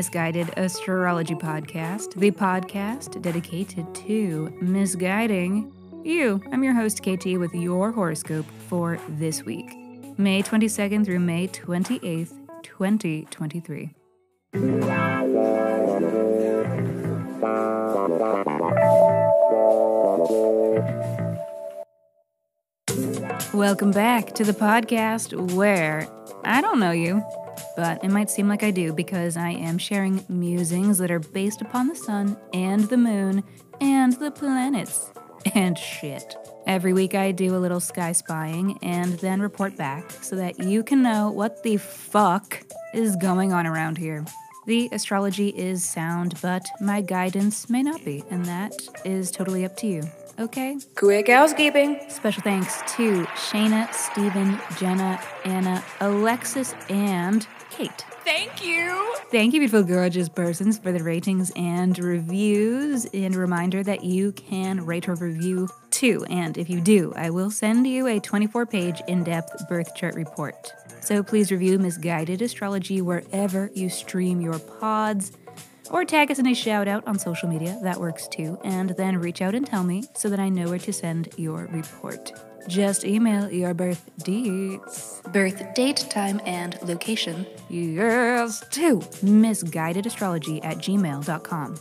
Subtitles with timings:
[0.00, 5.70] Miss Guided Astrology Podcast, the podcast dedicated to misguiding
[6.02, 6.42] you.
[6.50, 9.76] I'm your host, KT, with your horoscope for this week,
[10.16, 12.32] May 22nd through May 28th,
[12.62, 13.90] 2023.
[23.52, 26.08] Welcome back to the podcast where
[26.42, 27.22] I don't know you,
[27.76, 31.62] but it might seem like I do because I am sharing musings that are based
[31.62, 33.44] upon the sun and the moon
[33.80, 35.10] and the planets
[35.54, 36.36] and shit.
[36.66, 40.82] Every week I do a little sky spying and then report back so that you
[40.82, 44.24] can know what the fuck is going on around here.
[44.66, 48.74] The astrology is sound, but my guidance may not be, and that
[49.04, 50.02] is totally up to you.
[50.40, 50.78] Okay?
[50.96, 52.00] Quick housekeeping.
[52.08, 58.06] Special thanks to Shayna, Stephen, Jenna, Anna, Alexis, and Kate.
[58.24, 59.14] Thank you.
[59.30, 63.04] Thank you, beautiful, gorgeous persons, for the ratings and reviews.
[63.06, 66.24] And a reminder that you can rate or review too.
[66.30, 70.14] And if you do, I will send you a 24 page in depth birth chart
[70.14, 70.72] report.
[71.02, 75.32] So please review Miss Guided Astrology wherever you stream your pods.
[75.90, 79.18] Or tag us in a shout out on social media, that works too, and then
[79.18, 82.32] reach out and tell me so that I know where to send your report.
[82.68, 87.44] Just email your birth dates, birth date, time, and location.
[87.68, 91.76] Yes, to misguidedastrology at gmail.com.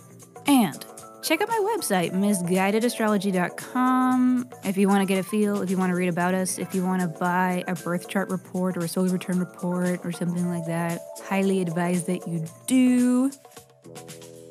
[0.48, 0.86] And
[1.22, 4.50] check out my website, misguidedastrology.com.
[4.64, 6.74] If you want to get a feel, if you want to read about us, if
[6.74, 10.50] you want to buy a birth chart report or a solar return report or something
[10.50, 13.32] like that, highly advise that you do.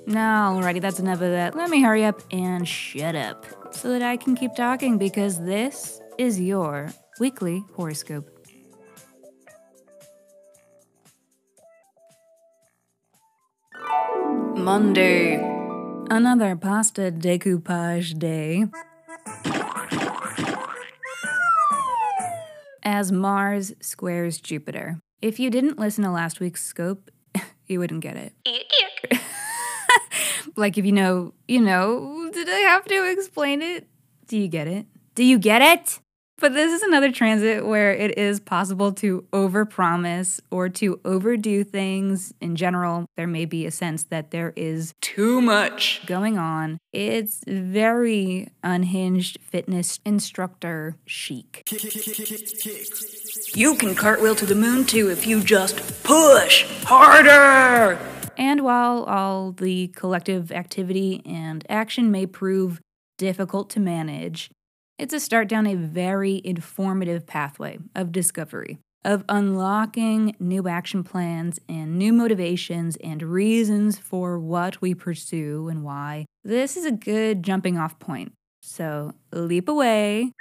[0.06, 1.54] Now, alrighty, that's enough of that.
[1.54, 6.00] Let me hurry up and shut up so that I can keep talking because this
[6.16, 6.88] is your
[7.20, 8.30] weekly horoscope.
[14.56, 15.36] Monday.
[16.10, 18.66] Another pasta decoupage day.
[22.82, 25.00] As Mars squares Jupiter.
[25.20, 27.10] If you didn't listen to last week's scope,
[27.66, 28.32] you wouldn't get it.
[30.58, 33.86] like if you know, you know, did I have to explain it?
[34.26, 34.86] Do you get it?
[35.14, 36.00] Do you get it?
[36.40, 42.32] But this is another transit where it is possible to overpromise or to overdo things.
[42.40, 46.78] In general, there may be a sense that there is too much going on.
[46.92, 51.68] It's very unhinged fitness instructor chic.
[53.54, 58.17] You can cartwheel to the moon too if you just push harder.
[58.38, 62.80] And while all the collective activity and action may prove
[63.18, 64.48] difficult to manage,
[64.96, 71.58] it's a start down a very informative pathway of discovery, of unlocking new action plans
[71.68, 76.24] and new motivations and reasons for what we pursue and why.
[76.44, 78.32] This is a good jumping off point.
[78.62, 80.32] So leap away.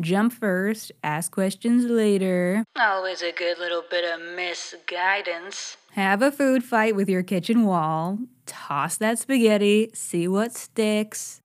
[0.00, 2.64] Jump first, ask questions later.
[2.76, 5.76] Always a good little bit of misguidance.
[5.92, 8.18] Have a food fight with your kitchen wall.
[8.46, 11.40] Toss that spaghetti, see what sticks.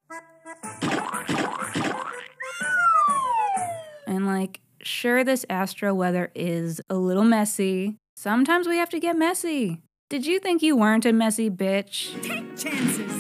[4.08, 7.98] And like, sure, this astro weather is a little messy.
[8.16, 9.82] Sometimes we have to get messy.
[10.10, 12.20] Did you think you weren't a messy bitch?
[12.24, 13.19] Take chances.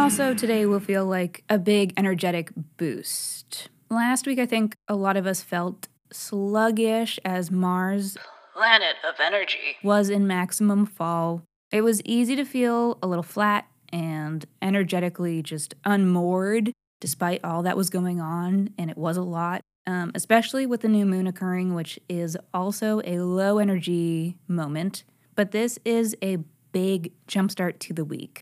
[0.00, 3.68] Also, today will feel like a big energetic boost.
[3.90, 8.16] Last week, I think a lot of us felt sluggish as Mars,
[8.54, 11.42] planet of energy, was in maximum fall.
[11.70, 17.76] It was easy to feel a little flat and energetically just unmoored despite all that
[17.76, 21.74] was going on, and it was a lot, um, especially with the new moon occurring,
[21.74, 25.04] which is also a low energy moment.
[25.36, 26.38] But this is a
[26.72, 28.40] big jumpstart to the week.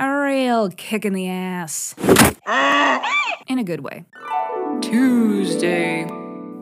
[0.00, 1.94] A real kick in the ass.
[3.46, 4.06] In a good way.
[4.80, 6.06] Tuesday.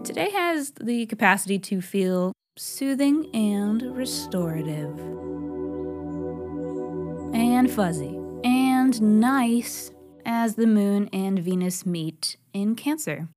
[0.02, 4.98] Today has the capacity to feel soothing and restorative.
[7.32, 8.18] And fuzzy.
[8.42, 9.92] And nice
[10.26, 13.28] as the moon and Venus meet in Cancer.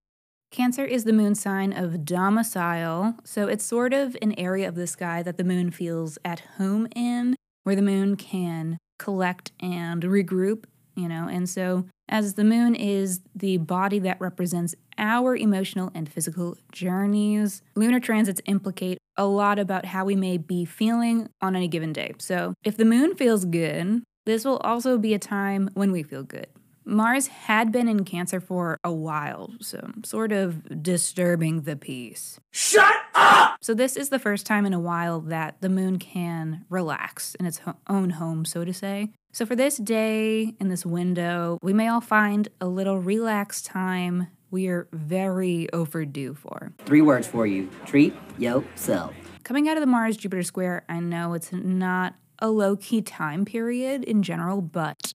[0.49, 4.87] Cancer is the moon sign of domicile, so it's sort of an area of the
[4.87, 10.65] sky that the moon feels at home in, where the moon can collect and regroup,
[10.95, 11.27] you know.
[11.27, 17.63] And so, as the moon is the body that represents our emotional and physical journeys,
[17.75, 22.13] lunar transits implicate a lot about how we may be feeling on any given day.
[22.19, 26.23] So, if the moon feels good, this will also be a time when we feel
[26.23, 26.47] good.
[26.85, 32.39] Mars had been in Cancer for a while, so sort of disturbing the peace.
[32.51, 33.57] Shut up!
[33.61, 37.45] So, this is the first time in a while that the moon can relax in
[37.45, 39.11] its ho- own home, so to say.
[39.31, 44.27] So, for this day in this window, we may all find a little relaxed time
[44.49, 46.73] we are very overdue for.
[46.79, 49.13] Three words for you treat yourself.
[49.43, 53.45] Coming out of the Mars Jupiter square, I know it's not a low key time
[53.45, 55.13] period in general, but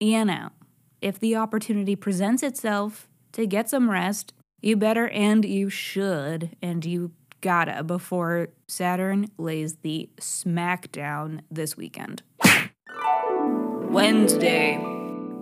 [0.00, 0.50] you know,
[1.04, 6.82] if the opportunity presents itself to get some rest, you better and you should, and
[6.82, 7.12] you
[7.42, 12.22] gotta before Saturn lays the smackdown this weekend.
[13.90, 14.93] Wednesday.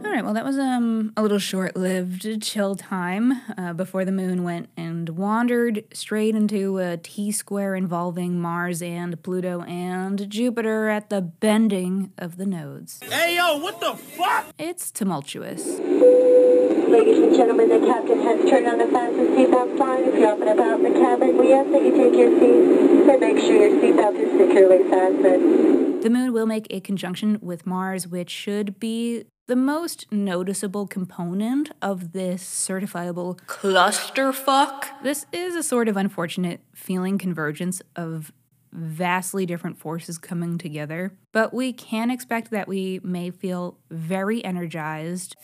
[0.04, 4.12] All right, well, that was um, a little short lived chill time uh, before the
[4.12, 10.88] moon went and wandered straight into a T square involving Mars and Pluto and Jupiter
[10.88, 12.98] at the bending of the nodes.
[13.08, 14.46] Hey yo, what the fuck?
[14.58, 15.64] It's tumultuous.
[15.66, 20.04] Ladies and gentlemen, the captain has turned on the fasten seatbelt sign.
[20.04, 23.08] If you're up and about in the cabin, we ask that you take your seats
[23.08, 26.02] and make sure your seatbelt is securely fastened.
[26.02, 31.72] The moon will make a conjunction with Mars, which should be the most noticeable component
[31.82, 34.84] of this certifiable clusterfuck.
[35.02, 38.32] This is a sort of unfortunate feeling convergence of
[38.72, 45.36] vastly different forces coming together, but we can expect that we may feel very energized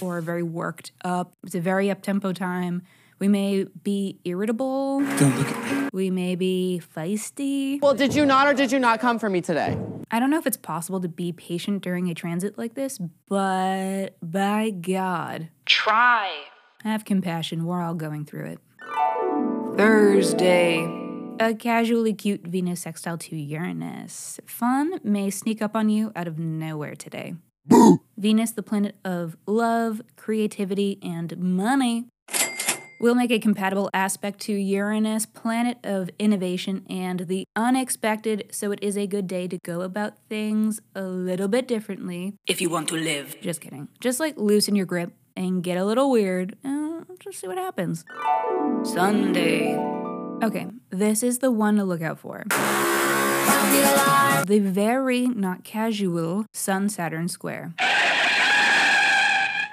[0.00, 1.34] or very worked up.
[1.44, 2.82] It's a very up tempo time.
[3.20, 4.98] We may be irritable.
[4.98, 5.88] Don't look at me.
[5.92, 7.80] We may be feisty.
[7.80, 9.78] Well, did you not or did you not come for me today?
[10.14, 12.98] I don't know if it's possible to be patient during a transit like this,
[13.28, 16.30] but by God, try.
[16.82, 17.64] Have compassion.
[17.64, 18.58] We're all going through it.
[19.78, 20.84] Thursday.
[21.40, 24.38] A casually cute Venus sextile to Uranus.
[24.44, 27.36] Fun may sneak up on you out of nowhere today.
[28.18, 32.04] Venus, the planet of love, creativity, and money,
[33.02, 38.78] will make a compatible aspect to Uranus, planet of innovation and the unexpected, so it
[38.80, 42.34] is a good day to go about things a little bit differently.
[42.46, 43.36] If you want to live.
[43.42, 43.88] Just kidding.
[44.00, 46.56] Just like loosen your grip and get a little weird.
[46.64, 48.04] Uh, just see what happens.
[48.84, 49.76] Sunday.
[50.42, 52.44] Okay, this is the one to look out for.
[54.46, 57.74] The very not casual Sun Saturn square.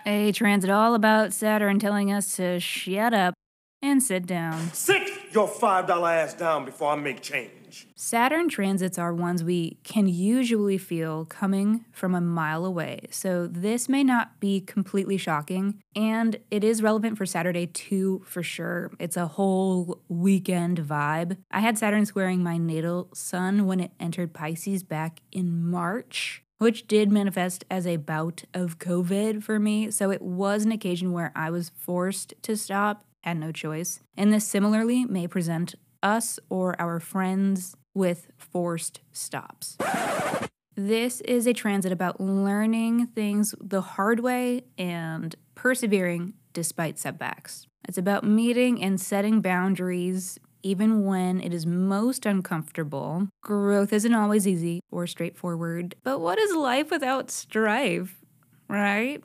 [0.09, 3.35] A transit all about Saturn telling us to shut up
[3.79, 4.73] and sit down.
[4.73, 7.87] Sit your $5 ass down before I make change.
[7.95, 13.87] Saturn transits are ones we can usually feel coming from a mile away, so this
[13.87, 18.89] may not be completely shocking, and it is relevant for Saturday too, for sure.
[18.99, 21.37] It's a whole weekend vibe.
[21.51, 26.41] I had Saturn squaring my natal sun when it entered Pisces back in March.
[26.59, 31.13] Which did manifest as a bout of COVID for me, so it was an occasion
[31.13, 34.01] where I was forced to stop, had no choice.
[34.17, 39.77] And this similarly may present us or our friends with forced stops.
[40.75, 47.67] This is a transit about learning things the hard way and persevering despite setbacks.
[47.87, 53.27] It's about meeting and setting boundaries even when it is most uncomfortable.
[53.41, 58.15] Growth isn't always easy or straightforward, but what is life without strife,
[58.67, 59.23] right?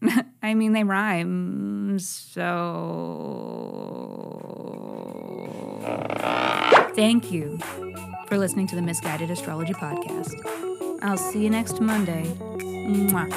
[0.42, 2.76] I mean, they rhyme, so.
[6.94, 7.58] Thank you
[8.26, 10.34] for listening to the Miss Guided Astrology Podcast.
[11.02, 12.24] I'll see you next Monday.
[12.88, 13.30] Mwah.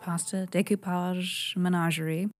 [0.00, 2.31] Pasta, decoupage, menagerie.